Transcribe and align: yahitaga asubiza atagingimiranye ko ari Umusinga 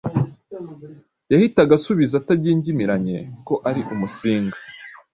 yahitaga 1.31 1.71
asubiza 1.79 2.13
atagingimiranye 2.17 3.17
ko 3.47 3.53
ari 3.69 3.81
Umusinga 3.93 4.57